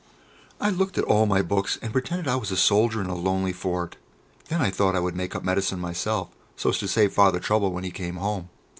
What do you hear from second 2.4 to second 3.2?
a soldier in a